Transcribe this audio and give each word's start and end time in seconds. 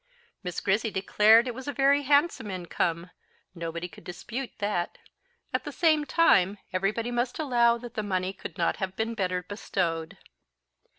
Miss 0.41 0.59
Grizzy 0.61 0.89
declared 0.89 1.45
it 1.47 1.53
was 1.53 1.67
a 1.67 1.71
very 1.73 2.01
handsome 2.01 2.49
income, 2.49 3.11
nobody 3.53 3.87
could 3.87 4.03
dispute 4.03 4.49
that; 4.57 4.97
at 5.53 5.63
the 5.63 5.71
same 5.71 6.05
time, 6.05 6.57
everybody 6.73 7.11
must 7.11 7.37
allow 7.37 7.77
that 7.77 7.93
the 7.93 8.01
money 8.01 8.33
could 8.33 8.57
not 8.57 8.77
have 8.77 8.95
been 8.95 9.13
better 9.13 9.43
bestowed. 9.43 10.17